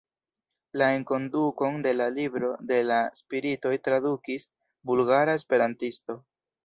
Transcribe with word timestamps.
La 0.81 0.85
enkondukon 0.99 1.77
de 1.83 1.91
La 1.99 2.07
Libro 2.15 2.49
de 2.71 2.79
la 2.93 2.97
Spiritoj 3.21 3.75
tradukis 3.89 4.49
bulgara 4.93 5.37
esperantisto. 5.43 6.19